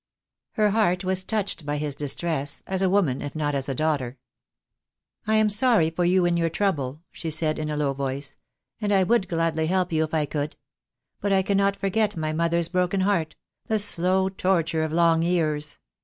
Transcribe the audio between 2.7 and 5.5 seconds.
a woman if not as a daughter. "I am